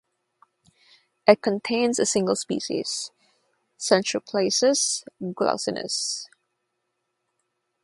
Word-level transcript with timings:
It 1.27 1.43
contains 1.43 1.99
a 1.99 2.07
single 2.07 2.35
species, 2.35 3.11
Centroplacus 3.77 5.03
glaucinus. 5.35 6.27